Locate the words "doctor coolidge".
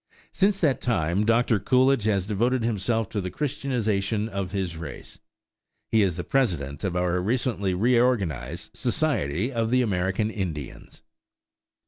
1.27-2.05